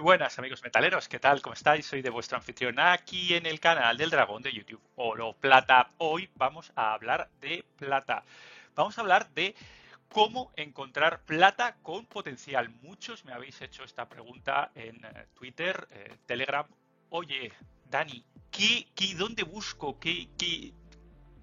[0.00, 1.42] buenas amigos metaleros, ¿qué tal?
[1.42, 1.84] ¿Cómo estáis?
[1.84, 5.90] Soy de vuestro anfitrión aquí en el canal del dragón de YouTube, Oro Plata.
[5.98, 8.24] Hoy vamos a hablar de plata.
[8.74, 9.54] Vamos a hablar de
[10.08, 12.70] cómo encontrar plata con potencial.
[12.82, 16.66] Muchos me habéis hecho esta pregunta en eh, Twitter, eh, Telegram.
[17.10, 17.52] Oye,
[17.90, 20.00] Dani, ¿qué, qué, dónde busco?
[20.00, 20.72] ¿Qué, qué,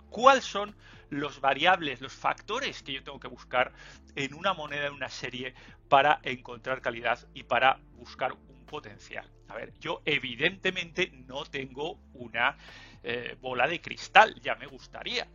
[0.09, 0.75] ¿Cuáles son
[1.09, 3.71] los variables, los factores que yo tengo que buscar
[4.15, 5.53] en una moneda, en una serie,
[5.89, 9.29] para encontrar calidad y para buscar un potencial?
[9.47, 12.57] A ver, yo evidentemente no tengo una
[13.03, 15.27] eh, bola de cristal, ya me gustaría.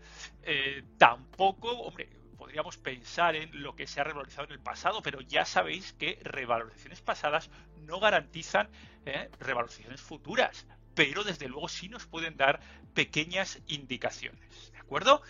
[0.43, 5.20] Eh, tampoco, hombre, podríamos pensar en lo que se ha revalorizado en el pasado, pero
[5.20, 8.69] ya sabéis que revalorizaciones pasadas no garantizan
[9.07, 12.61] eh, revalorizaciones futuras, pero desde luego sí nos pueden dar
[12.95, 15.23] pequeñas indicaciones, ¿de acuerdo?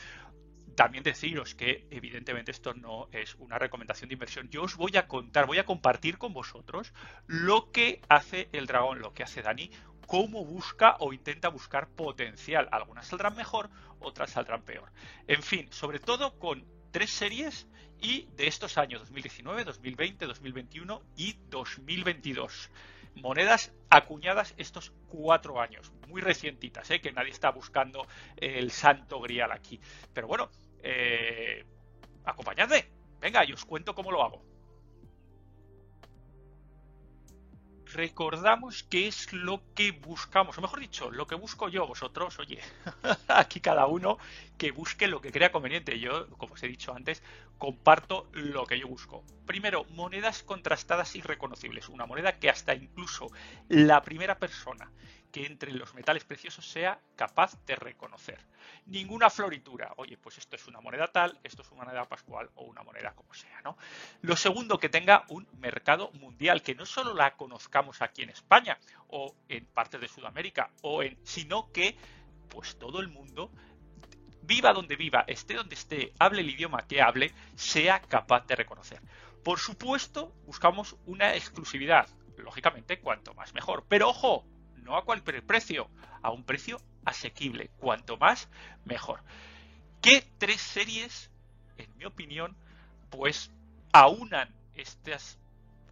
[0.74, 4.48] También deciros que evidentemente esto no es una recomendación de inversión.
[4.48, 6.94] Yo os voy a contar, voy a compartir con vosotros
[7.26, 9.70] lo que hace el dragón, lo que hace Dani,
[10.06, 12.68] cómo busca o intenta buscar potencial.
[12.72, 13.68] Algunas saldrán mejor,
[14.00, 14.90] otras saldrán peor.
[15.26, 17.66] En fin, sobre todo con tres series
[18.00, 22.70] y de estos años 2019, 2020, 2021 y 2022
[23.14, 27.00] monedas acuñadas estos cuatro años, muy recientitas, ¿eh?
[27.00, 29.80] que nadie está buscando el santo grial aquí.
[30.12, 30.50] Pero bueno,
[30.82, 31.64] eh,
[32.24, 32.86] acompañadme,
[33.20, 34.51] venga, y os cuento cómo lo hago.
[37.94, 42.60] Recordamos qué es lo que buscamos, o mejor dicho, lo que busco yo, vosotros, oye,
[43.28, 44.18] aquí cada uno
[44.58, 45.98] que busque lo que crea conveniente.
[45.98, 47.22] Yo, como os he dicho antes,
[47.58, 49.24] comparto lo que yo busco.
[49.46, 51.88] Primero, monedas contrastadas y reconocibles.
[51.88, 53.30] Una moneda que hasta incluso
[53.68, 54.90] la primera persona
[55.32, 58.38] que entre los metales preciosos sea capaz de reconocer.
[58.86, 59.92] Ninguna floritura.
[59.96, 63.12] Oye, pues esto es una moneda tal, esto es una moneda pascual o una moneda
[63.14, 63.76] como sea, ¿no?
[64.20, 68.78] Lo segundo, que tenga un mercado mundial, que no solo la conozcamos aquí en España
[69.08, 71.96] o en partes de Sudamérica, o en, sino que
[72.48, 73.50] pues todo el mundo
[74.42, 79.00] viva donde viva, esté donde esté, hable el idioma que hable, sea capaz de reconocer.
[79.42, 82.06] Por supuesto, buscamos una exclusividad.
[82.36, 83.84] Lógicamente, cuanto más mejor.
[83.88, 84.44] Pero ojo,
[84.82, 85.88] no a cualquier precio,
[86.22, 87.70] a un precio asequible.
[87.78, 88.48] Cuanto más,
[88.84, 89.20] mejor.
[90.00, 91.30] ¿Qué tres series,
[91.76, 92.56] en mi opinión,
[93.10, 93.50] pues
[93.92, 95.38] aunan estas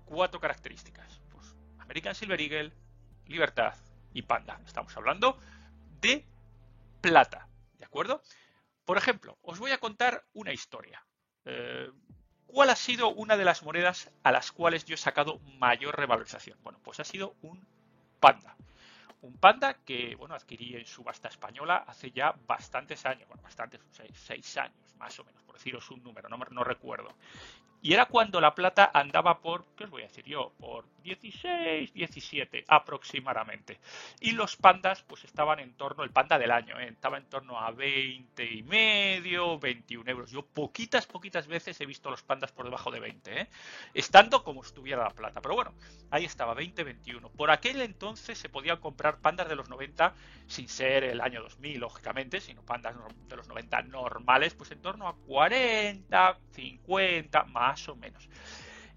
[0.04, 1.20] cuatro características?
[1.32, 2.72] Pues American Silver Eagle,
[3.26, 3.74] Libertad
[4.12, 4.60] y Panda.
[4.66, 5.38] Estamos hablando
[6.00, 6.24] de
[7.00, 7.46] plata,
[7.78, 8.22] ¿de acuerdo?
[8.84, 11.04] Por ejemplo, os voy a contar una historia.
[11.44, 11.88] Eh,
[12.46, 16.58] ¿Cuál ha sido una de las monedas a las cuales yo he sacado mayor revalorización?
[16.64, 17.64] Bueno, pues ha sido un
[18.18, 18.56] panda
[19.22, 24.56] un panda que bueno adquirí en subasta española hace ya bastantes años, bueno, bastantes, seis,
[24.56, 27.14] años más o menos, por deciros un número, no, no recuerdo.
[27.82, 30.52] Y era cuando la plata andaba por, ¿qué os voy a decir yo?
[30.58, 33.80] Por 16, 17 aproximadamente.
[34.20, 36.88] Y los pandas pues estaban en torno, el panda del año, ¿eh?
[36.88, 40.30] estaba en torno a 20 y medio, 21 euros.
[40.30, 43.48] Yo poquitas, poquitas veces he visto los pandas por debajo de 20, ¿eh?
[43.94, 45.40] estando como estuviera la plata.
[45.40, 45.72] Pero bueno,
[46.10, 47.30] ahí estaba, 20, 21.
[47.30, 50.14] Por aquel entonces se podían comprar pandas de los 90
[50.46, 52.94] sin ser el año 2000, lógicamente, sino pandas
[53.26, 58.28] de los 90 normales, pues en torno a 40, 50, más más o menos.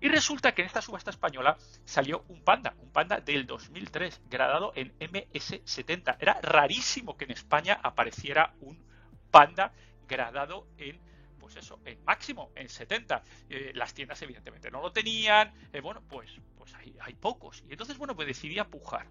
[0.01, 4.73] Y resulta que en esta subasta española salió un panda, un panda del 2003, gradado
[4.75, 6.17] en MS70.
[6.19, 8.83] Era rarísimo que en España apareciera un
[9.31, 9.71] panda
[10.07, 10.99] gradado en
[11.39, 13.23] pues eso, en máximo, en 70.
[13.49, 17.63] Eh, las tiendas evidentemente no lo tenían, eh, bueno, pues, pues hay, hay, pocos.
[17.67, 19.07] Y entonces, bueno, pues decidí apujar.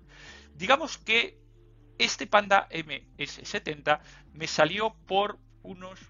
[0.55, 1.39] Digamos que
[1.99, 4.01] este Panda MS70
[4.33, 6.01] me salió por unos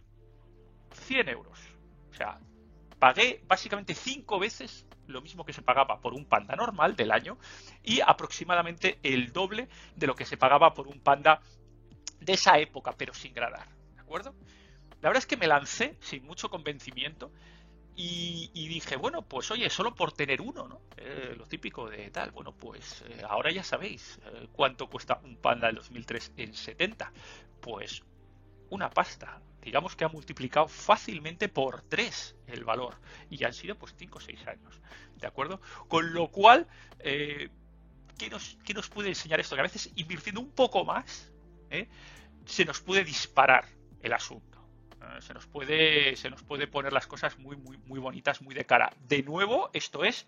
[1.06, 1.58] 100 euros.
[2.10, 2.40] O sea,
[3.02, 7.36] pagué básicamente cinco veces lo mismo que se pagaba por un panda normal del año
[7.82, 11.40] y aproximadamente el doble de lo que se pagaba por un panda
[12.20, 13.66] de esa época, pero sin gradar.
[13.96, 14.36] ¿De acuerdo?
[15.00, 17.32] La verdad es que me lancé sin mucho convencimiento
[17.96, 20.82] y, dije, bueno, pues oye, solo por tener uno, ¿no?
[20.96, 22.30] Eh, lo típico de tal.
[22.30, 27.12] Bueno, pues eh, ahora ya sabéis eh, cuánto cuesta un panda del 2003 en 70.
[27.60, 28.04] Pues
[28.72, 29.40] una pasta.
[29.60, 32.94] Digamos que ha multiplicado fácilmente por 3 el valor.
[33.30, 34.80] Y han sido pues 5 o 6 años.
[35.16, 35.60] ¿De acuerdo?
[35.88, 36.66] Con lo cual,
[37.00, 37.50] eh,
[38.18, 39.54] ¿qué, nos, nos, puede enseñar esto?
[39.54, 41.30] Que a veces invirtiendo un poco más,
[41.70, 41.86] ¿eh?
[42.46, 43.66] se nos puede disparar
[44.00, 44.66] el asunto.
[45.02, 48.54] Eh, se, nos puede, se nos puede poner las cosas muy, muy, muy bonitas, muy
[48.54, 48.90] de cara.
[49.06, 50.26] De nuevo, esto es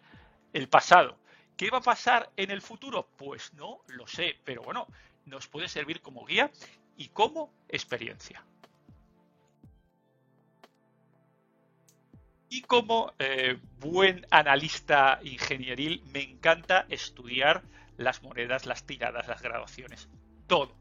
[0.52, 1.19] el pasado.
[1.56, 3.08] ¿Qué va a pasar en el futuro?
[3.17, 4.87] Pues no lo sé, pero bueno,
[5.25, 6.50] nos puede servir como guía
[6.96, 8.44] y como experiencia.
[12.49, 17.64] Y como eh, buen analista ingenieril, me encanta estudiar
[17.96, 20.08] las monedas, las tiradas, las graduaciones,
[20.46, 20.76] todo.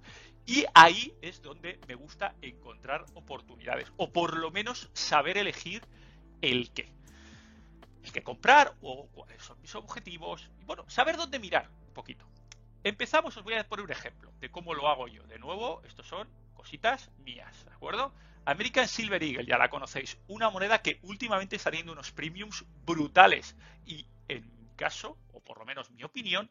[0.46, 5.82] Y ahí es donde me gusta encontrar oportunidades, o por lo menos saber elegir
[6.42, 6.92] el qué.
[8.04, 12.28] El qué comprar, o cuáles son mis objetivos, y bueno, saber dónde mirar un poquito.
[12.84, 15.24] Empezamos, os voy a poner un ejemplo de cómo lo hago yo.
[15.24, 18.14] De nuevo, estos son cositas mías, ¿de acuerdo?
[18.46, 23.56] American Silver Eagle, ya la conocéis, una moneda que últimamente está teniendo unos premiums brutales
[23.86, 26.50] y en mi caso, o por lo menos mi opinión,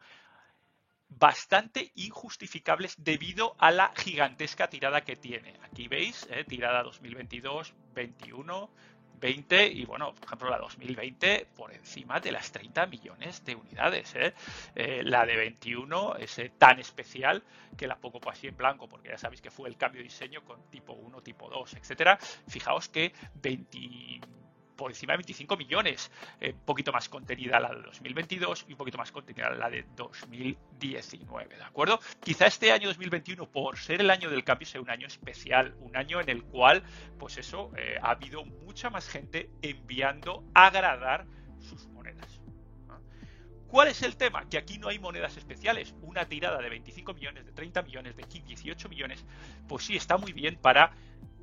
[1.18, 5.58] bastante injustificables debido a la gigantesca tirada que tiene.
[5.62, 8.70] Aquí veis, eh, tirada 2022, 21,
[9.22, 14.14] 20 y bueno, por ejemplo la 2020 por encima de las 30 millones de unidades.
[14.16, 14.34] ¿eh?
[14.74, 17.42] Eh, la de 21 es tan especial
[17.76, 20.44] que la pongo así en blanco porque ya sabéis que fue el cambio de diseño
[20.44, 22.18] con tipo 1, tipo 2, etcétera.
[22.48, 24.20] Fijaos que 20
[24.82, 26.10] por encima de 25 millones.
[26.40, 31.56] Un poquito más contenida la de 2022 y un poquito más contenida la de 2019,
[31.56, 32.00] ¿de acuerdo?
[32.20, 35.96] Quizá este año 2021, por ser el año del cambio, sea un año especial, un
[35.96, 36.82] año en el cual,
[37.16, 41.26] pues eso, eh, ha habido mucha más gente enviando a agradar
[41.60, 42.40] sus monedas.
[43.68, 44.48] ¿Cuál es el tema?
[44.48, 45.94] Que aquí no hay monedas especiales.
[46.02, 49.24] Una tirada de 25 millones, de 30 millones, de 18 millones,
[49.68, 50.92] pues sí, está muy bien para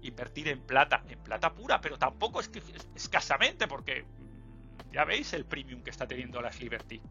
[0.01, 2.61] invertir en plata, en plata pura, pero tampoco es que
[2.95, 4.05] escasamente, porque
[4.91, 7.01] ya veis el premium que está teniendo las Liberty,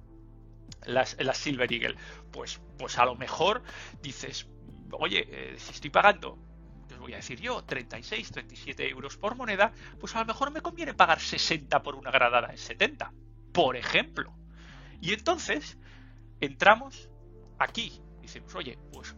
[0.86, 1.96] las, Silver Eagle.
[2.32, 3.62] Pues, pues a lo mejor
[4.02, 4.48] dices,
[4.92, 6.38] oye, eh, si estoy pagando,
[6.92, 10.60] os voy a decir yo, 36, 37 euros por moneda, pues a lo mejor me
[10.60, 13.12] conviene pagar 60 por una gradada en 70,
[13.52, 14.34] por ejemplo.
[15.00, 15.78] Y entonces
[16.40, 17.08] entramos
[17.58, 19.14] aquí, decimos, oye, pues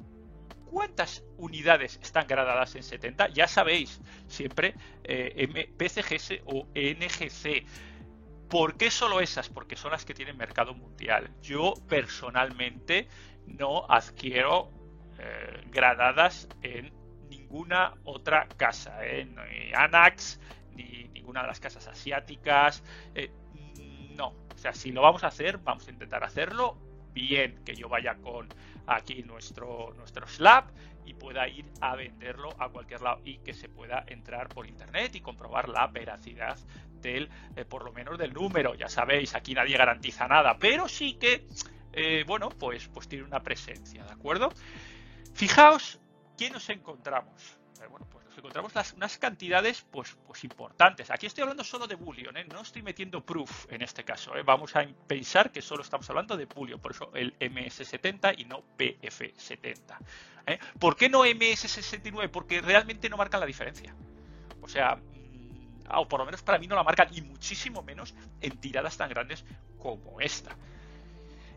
[0.70, 3.31] ¿Cuántas unidades están gradadas en 70?
[3.31, 7.67] Ya sabéis, siempre eh, PCGS o NGC.
[8.49, 9.49] ¿Por qué solo esas?
[9.49, 11.28] Porque son las que tienen mercado mundial.
[11.43, 13.08] Yo personalmente
[13.49, 14.70] no adquiero
[15.19, 16.93] eh, gradadas en
[17.28, 19.25] ninguna otra casa, ¿eh?
[19.25, 20.38] ni Anax,
[20.76, 22.84] ni ninguna de las casas asiáticas.
[23.16, 23.32] Eh,
[24.16, 27.89] no, o sea, si lo vamos a hacer, vamos a intentar hacerlo bien, que yo
[27.89, 28.49] vaya con
[28.87, 30.65] aquí nuestro, nuestro slab
[31.05, 35.15] y pueda ir a venderlo a cualquier lado y que se pueda entrar por internet
[35.15, 36.59] y comprobar la veracidad
[37.01, 38.75] del, eh, por lo menos del número.
[38.75, 41.47] Ya sabéis, aquí nadie garantiza nada, pero sí que,
[41.93, 44.51] eh, bueno, pues, pues tiene una presencia, ¿de acuerdo?
[45.35, 46.01] Fijaos,
[46.37, 47.59] ¿qué nos encontramos?
[47.83, 51.10] Eh, bueno, pues encontramos unas cantidades pues, pues importantes.
[51.10, 52.44] Aquí estoy hablando solo de Bullion, ¿eh?
[52.44, 54.37] no estoy metiendo proof en este caso.
[54.37, 54.42] ¿eh?
[54.42, 58.62] Vamos a pensar que solo estamos hablando de Bullion, por eso el MS70 y no
[58.76, 59.98] PF70.
[60.78, 62.31] ¿Por qué no MS69?
[62.31, 63.94] Porque realmente no marcan la diferencia.
[64.62, 68.14] O sea, mm, o por lo menos para mí no la marcan, y muchísimo menos
[68.40, 69.44] en tiradas tan grandes
[69.78, 70.56] como esta.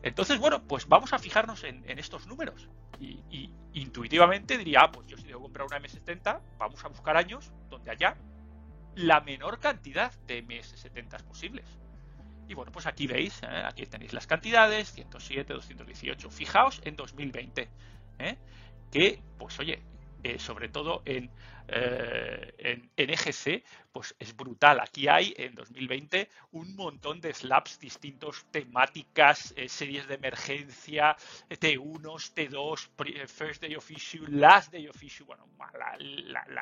[0.03, 2.67] Entonces, bueno, pues vamos a fijarnos en, estos números.
[2.99, 7.51] Y, intuitivamente diría, ah, pues yo si debo comprar una M70, vamos a buscar años
[7.69, 8.15] donde haya
[8.95, 11.65] la menor cantidad de MS70 posibles.
[12.47, 13.63] Y bueno, pues aquí veis, ¿eh?
[13.65, 16.29] aquí tenéis las cantidades, 107, 218.
[16.29, 17.69] Fijaos en 2020,
[18.19, 18.37] ¿eh?
[18.91, 19.81] que, pues oye,
[20.23, 21.29] eh, sobre todo en,
[21.67, 22.53] eh,
[22.97, 24.79] en, EGC, pues es brutal.
[24.79, 31.15] Aquí hay en 2020 un montón de slabs distintos, temáticas, eh, series de emergencia,
[31.49, 35.45] T1, T2, First Day of Issue, Last Day of Issue, bueno,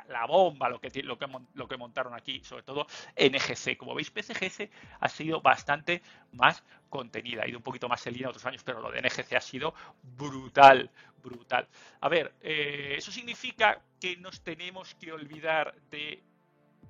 [0.07, 3.77] la, bomba lo que, lo, que, lo que montaron aquí, sobre todo en EGC.
[3.77, 6.01] Como veis, PCGS ha sido bastante
[6.33, 9.33] más contenida, ha ido un poquito más en línea otros años, pero lo de NGC
[9.33, 9.73] ha sido
[10.17, 10.91] brutal,
[11.21, 11.67] brutal.
[11.99, 16.23] A ver, eh, eso significa que nos tenemos que olvidar de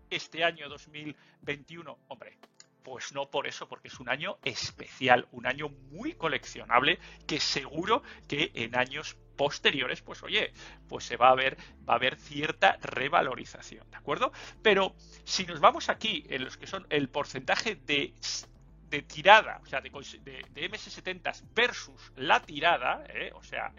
[0.09, 1.97] este año 2021.
[2.07, 2.37] Hombre,
[2.83, 8.03] pues no por eso, porque es un año especial, un año muy coleccionable que seguro
[8.27, 10.53] que en años posteriores, pues oye,
[10.87, 11.57] pues se va a ver,
[11.87, 14.31] va a haber cierta revalorización, ¿de acuerdo?
[14.61, 18.13] Pero si nos vamos aquí en los que son el porcentaje de
[18.91, 23.31] de tirada, o sea, de, de, MS70 versus la tirada, ¿eh?
[23.33, 23.73] o sea,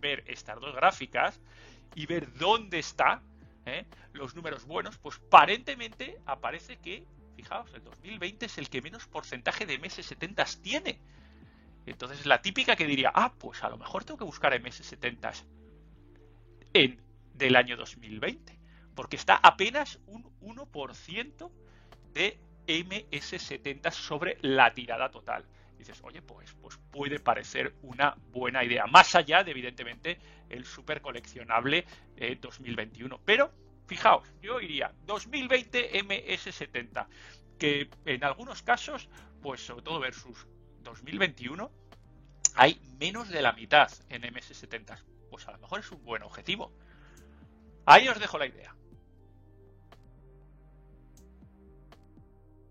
[0.00, 1.40] ver estas dos gráficas
[1.94, 3.22] y ver dónde está
[3.66, 3.84] ¿eh?
[4.12, 7.04] los números buenos, pues aparentemente aparece que,
[7.36, 10.98] fijaos, el 2020 es el que menos porcentaje de MS70 tiene.
[11.86, 15.44] Entonces la típica que diría, ah, pues a lo mejor tengo que buscar MS70
[16.74, 17.00] en
[17.34, 18.58] del año 2020,
[18.94, 21.50] porque está apenas un 1%
[22.12, 25.44] de MS70 sobre la tirada total.
[25.80, 30.18] Dices, oye, pues, pues puede parecer una buena idea, más allá de, evidentemente,
[30.48, 31.86] el super coleccionable
[32.40, 33.20] 2021.
[33.24, 33.52] Pero,
[33.86, 37.06] fijaos, yo iría 2020 MS70.
[37.58, 39.08] que en algunos casos,
[39.42, 40.46] pues sobre todo versus
[40.82, 41.70] 2021,
[42.54, 45.02] hay menos de la mitad en MS70.
[45.30, 46.72] Pues a lo mejor es un buen objetivo.
[47.86, 48.74] Ahí os dejo la idea.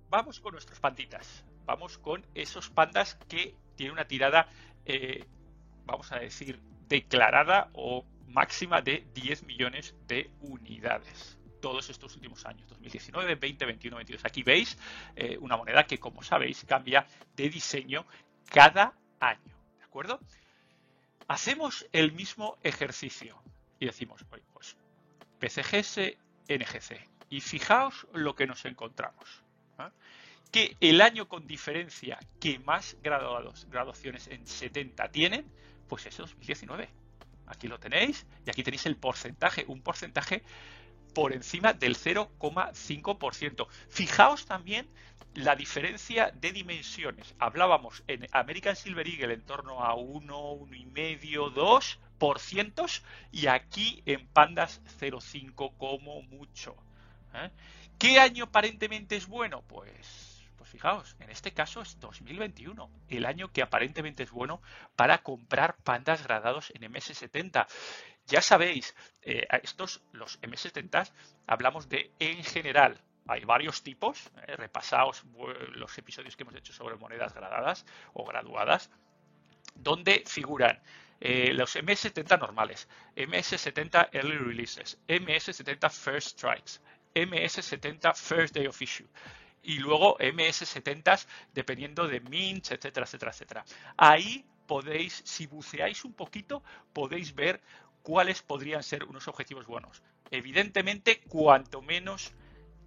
[0.10, 1.46] Vamos con nuestros panditas.
[1.70, 4.50] Vamos con esos pandas que tienen una tirada,
[4.86, 5.24] eh,
[5.86, 12.68] vamos a decir, declarada o máxima de 10 millones de unidades todos estos últimos años,
[12.70, 14.26] 2019, 20, 21, 22.
[14.26, 14.80] Aquí veis
[15.16, 18.08] eh, una moneda que, como sabéis, cambia de diseño
[18.50, 19.56] cada año.
[19.78, 20.20] ¿De acuerdo?
[21.28, 23.44] Hacemos el mismo ejercicio
[23.80, 24.76] y decimos, pues
[25.38, 27.08] PCGS, NGC.
[27.30, 29.44] Y fijaos lo que nos encontramos.
[30.52, 35.46] Que el año con diferencia que más graduados, graduaciones en 70 tienen,
[35.88, 36.90] pues es 2019.
[37.48, 40.44] Aquí lo tenéis y aquí tenéis el porcentaje, un porcentaje
[41.14, 43.68] por encima del 0,5%.
[43.90, 44.88] Fijaos también
[45.36, 47.36] la diferencia de dimensiones.
[47.40, 53.02] Hablábamos en American Silver Eagle en torno a 1, 1,5, 2%
[53.32, 56.76] y aquí en Pandas 0,5 como mucho.
[57.34, 57.50] ¿eh?
[57.98, 59.62] ¿Qué año aparentemente es bueno?
[59.68, 60.29] Pues
[60.70, 64.62] fijaos, en este caso es 2021, el año que aparentemente es bueno
[64.96, 67.68] para comprar pandas gradados en MS70.
[68.28, 71.12] Ya sabéis, eh, estos, los M70,
[71.48, 73.02] hablamos de en general.
[73.28, 75.24] Hay varios tipos, eh, repasaos
[75.74, 78.90] los episodios que hemos hecho sobre monedas gradadas o graduadas,
[79.76, 80.82] donde figuran
[81.20, 86.82] eh, los MS70 normales, MS70 Early Releases, MS70 First Strikes,
[87.14, 89.08] MS70 First Day of Issue
[89.70, 93.66] y luego MS70 dependiendo de mints, etcétera, etcétera, etcétera.
[93.98, 97.62] Ahí podéis, si buceáis un poquito, podéis ver
[98.02, 100.02] cuáles podrían ser unos objetivos buenos.
[100.32, 102.34] Evidentemente, cuanto menos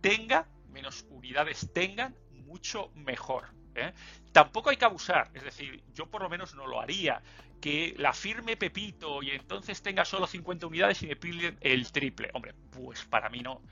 [0.01, 3.45] tenga, menos unidades tengan, mucho mejor.
[3.77, 3.93] ¿eh?
[4.33, 7.23] Tampoco hay que abusar, es decir, yo por lo menos no lo haría.
[7.61, 12.31] Que la firme Pepito y entonces tenga solo 50 unidades y me piden el triple.
[12.35, 13.63] Hombre, pues para mí no.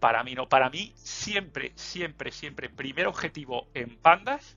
[0.00, 0.48] Para mí no.
[0.48, 4.56] Para mí siempre, siempre, siempre, primer objetivo en pandas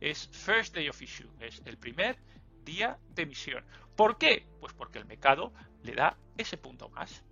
[0.00, 1.30] es First Day of Issue.
[1.40, 2.18] Es el primer
[2.64, 3.64] día de emisión.
[3.96, 4.46] ¿Por qué?
[4.60, 7.22] Pues porque el mercado le da ese punto más,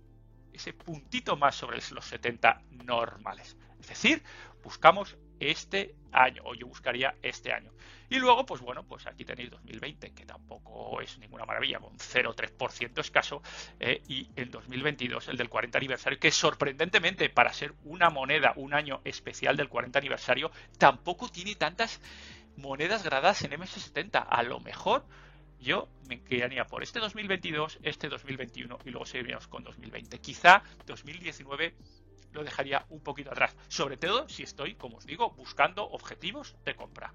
[0.53, 3.57] ese puntito más sobre los 70 normales.
[3.79, 4.23] Es decir,
[4.63, 5.17] buscamos
[5.51, 7.71] este año, o yo buscaría este año.
[8.09, 12.99] Y luego, pues bueno, pues aquí tenéis 2020, que tampoco es ninguna maravilla, con 0,3%
[12.99, 13.41] escaso,
[13.79, 18.73] eh, y el 2022, el del 40 aniversario, que sorprendentemente, para ser una moneda, un
[18.73, 22.01] año especial del 40 aniversario, tampoco tiene tantas
[22.57, 24.25] monedas gradas en MS70.
[24.29, 25.05] A lo mejor
[25.59, 30.19] yo me quedaría por este 2022, este 2021 y luego seguiríamos con 2020.
[30.19, 31.73] Quizá 2019
[32.33, 36.75] lo dejaría un poquito atrás, sobre todo si estoy, como os digo, buscando objetivos de
[36.75, 37.13] compra.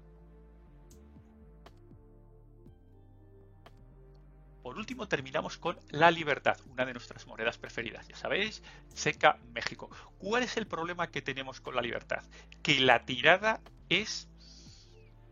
[4.63, 8.07] Por último, terminamos con la libertad, una de nuestras monedas preferidas.
[8.07, 8.61] Ya sabéis,
[8.93, 9.89] seca México.
[10.17, 12.23] ¿Cuál es el problema que tenemos con la libertad?
[12.61, 14.27] Que la tirada es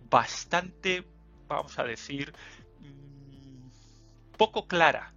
[0.10, 1.06] bastante,
[1.48, 2.34] vamos a decir,
[4.38, 5.14] poco clara.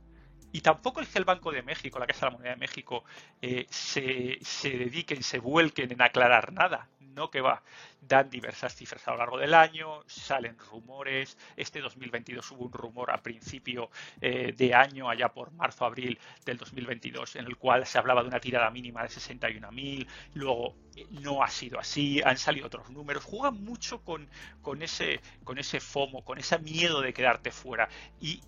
[0.52, 3.04] Y tampoco es que el Banco de México, la Casa de la Moneda de México,
[3.40, 6.88] eh, se, se dediquen, se vuelquen en aclarar nada.
[7.14, 7.62] No que va.
[8.00, 11.36] Dan diversas cifras a lo largo del año, salen rumores.
[11.56, 13.90] Este 2022 hubo un rumor a principio
[14.20, 18.28] eh, de año, allá por marzo, abril del 2022, en el cual se hablaba de
[18.28, 20.06] una tirada mínima de 61.000.
[20.34, 23.24] Luego eh, no ha sido así, han salido otros números.
[23.24, 24.28] Juegan mucho con,
[24.62, 27.88] con, ese, con ese FOMO, con ese miedo de quedarte fuera.
[28.20, 28.40] Y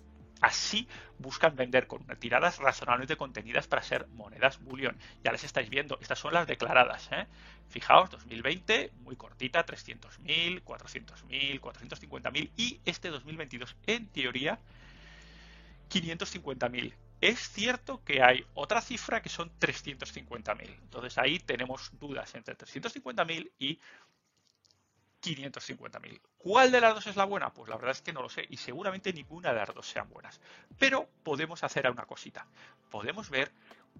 [0.43, 4.97] Así buscan vender con tiradas razonablemente contenidas para ser monedas bullion.
[5.23, 7.07] Ya las estáis viendo, estas son las declaradas.
[7.13, 7.27] ¿eh?
[7.69, 14.59] Fijaos, 2020, muy cortita, 300.000, 400.000, 450.000 y este 2022, en teoría,
[15.89, 16.93] 550.000.
[17.21, 20.61] Es cierto que hay otra cifra que son 350.000.
[20.61, 23.79] Entonces ahí tenemos dudas entre 350.000 y
[25.23, 26.19] 550.000.
[26.37, 27.53] ¿Cuál de las dos es la buena?
[27.53, 30.09] Pues la verdad es que no lo sé y seguramente ninguna de las dos sean
[30.09, 30.41] buenas.
[30.77, 32.45] Pero podemos hacer una cosita.
[32.91, 33.51] Podemos ver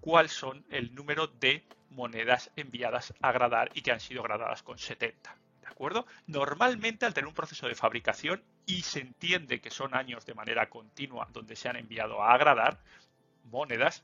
[0.01, 4.77] cuál son el número de monedas enviadas a gradar y que han sido gradadas con
[4.77, 5.35] 70.
[5.61, 6.05] ¿De acuerdo?
[6.27, 10.69] Normalmente al tener un proceso de fabricación y se entiende que son años de manera
[10.69, 12.79] continua donde se han enviado a agradar
[13.45, 14.03] monedas,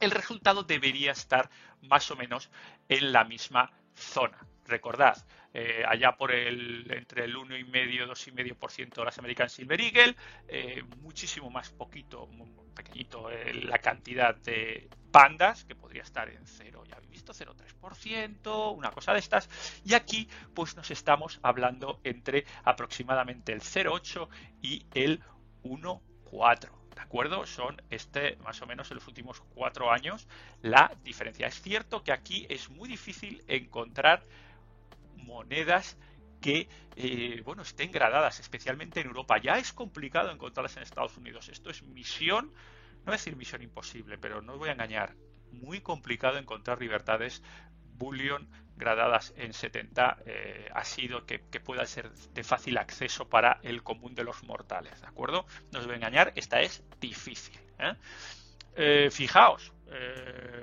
[0.00, 1.48] el resultado debería estar
[1.82, 2.50] más o menos
[2.88, 4.38] en la misma zona.
[4.66, 5.16] Recordad,
[5.52, 10.16] eh, allá por el entre el 1,5 2,5% de las American Silver Eagle,
[10.48, 12.28] eh, muchísimo más poquito,
[12.74, 18.74] pequeñito eh, la cantidad de pandas, que podría estar en 0, ya habéis visto, 0,3%,
[18.74, 19.48] una cosa de estas.
[19.84, 24.28] Y aquí pues nos estamos hablando entre aproximadamente el 0,8
[24.62, 25.22] y el
[25.62, 26.70] 1,4.
[26.94, 27.44] ¿De acuerdo?
[27.46, 30.28] Son este, más o menos en los últimos cuatro años,
[30.62, 31.48] la diferencia.
[31.48, 34.24] Es cierto que aquí es muy difícil encontrar
[35.24, 35.96] monedas
[36.40, 39.38] que eh, bueno, estén gradadas, especialmente en Europa.
[39.38, 41.48] Ya es complicado encontrarlas en Estados Unidos.
[41.48, 42.52] Esto es misión,
[42.98, 45.16] no voy a decir misión imposible, pero no os voy a engañar.
[45.52, 47.42] Muy complicado encontrar libertades
[47.96, 53.82] bullion gradadas en 70 eh, ha sido que, pueda ser de fácil acceso para el
[53.82, 55.46] común de los mortales, ¿de acuerdo?
[55.72, 57.58] No os voy a engañar, esta es difícil.
[57.78, 59.08] ¿eh?
[59.10, 59.72] fijaos,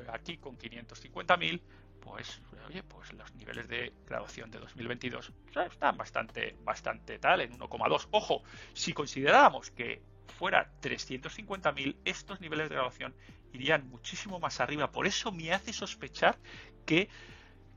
[0.10, 1.62] aquí con 550.000
[2.02, 5.32] pues oye, pues los niveles de graduación de 2022
[5.72, 8.08] están bastante, bastante tal, en 1,2.
[8.12, 8.44] Ojo,
[8.74, 10.02] si consideráramos que
[10.38, 13.16] fuera 350.000, estos niveles de graduación
[13.54, 14.92] irían muchísimo más arriba.
[14.92, 16.38] Por eso me hace sospechar
[16.86, 17.10] que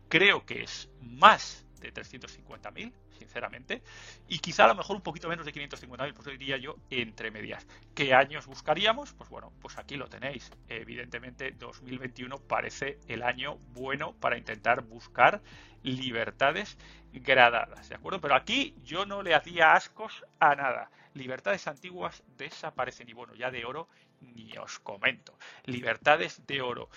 [0.08, 3.82] creo que es más de 350.000 sinceramente.
[4.28, 7.66] Y quizá a lo mejor un poquito menos de 550.000, pues diría yo entre medias.
[7.94, 9.12] ¿Qué años buscaríamos?
[9.12, 10.50] Pues bueno, pues aquí lo tenéis.
[10.68, 15.42] Evidentemente 2021 parece el año bueno para intentar buscar
[15.82, 16.78] libertades
[17.12, 18.20] gradadas, ¿de acuerdo?
[18.20, 20.90] Pero aquí yo no le hacía ascos a nada.
[21.12, 23.88] Libertades antiguas desaparecen y bueno, ya de oro
[24.20, 25.38] ni os comento.
[25.66, 26.88] Libertades de oro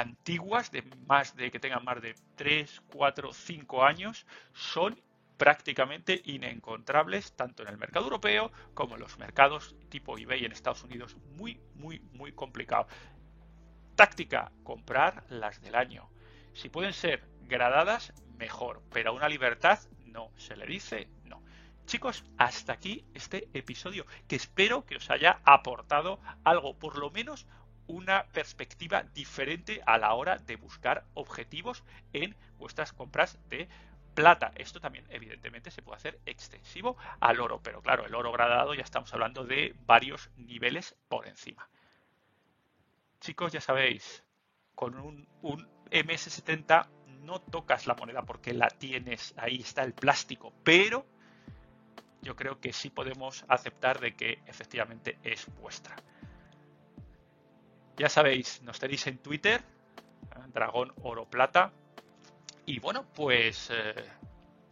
[0.00, 5.00] antiguas de más de que tengan más de 3, 4, 5 años son
[5.36, 10.82] prácticamente inencontrables tanto en el mercado europeo como en los mercados tipo eBay en Estados
[10.82, 11.16] Unidos.
[11.36, 12.88] Muy, muy, muy complicado.
[13.94, 16.10] Táctica, comprar las del año.
[16.54, 20.30] Si pueden ser gradadas, mejor, pero a una libertad no.
[20.36, 21.40] Se le dice no.
[21.86, 27.46] Chicos, hasta aquí este episodio, que espero que os haya aportado algo, por lo menos
[27.86, 33.68] una perspectiva diferente a la hora de buscar objetivos en vuestras compras de
[34.14, 34.52] plata.
[34.56, 38.82] Esto también, evidentemente, se puede hacer extensivo al oro, pero claro, el oro gradado ya
[38.82, 41.68] estamos hablando de varios niveles por encima.
[43.20, 44.24] Chicos, ya sabéis,
[44.74, 45.28] con un,
[45.90, 46.88] MS70
[47.22, 51.06] no tocas la moneda porque la tienes, ahí está el plástico, pero
[52.20, 55.96] yo creo que sí podemos aceptar de que efectivamente es vuestra.
[57.96, 59.62] Ya sabéis, nos tenéis en Twitter,
[60.52, 61.72] Dragón Oro Plata,
[62.66, 63.94] y bueno, pues eh,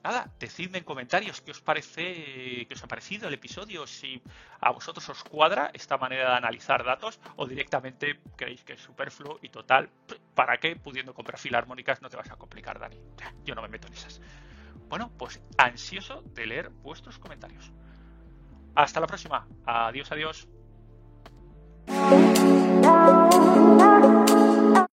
[0.02, 4.22] nada, decidme en comentarios qué os parece, qué os ha parecido el episodio, si
[4.60, 9.38] a vosotros os cuadra esta manera de analizar datos o directamente creéis que es superfluo
[9.42, 9.90] y total,
[10.34, 10.76] ¿para qué?
[10.76, 12.98] Pudiendo comprar filarmónicas no te vas a complicar, Dani.
[13.44, 14.20] Yo no me meto en esas.
[14.88, 17.72] Bueno, pues ansioso de leer vuestros comentarios.
[18.74, 19.46] Hasta la próxima.
[19.66, 20.48] Adiós, adiós.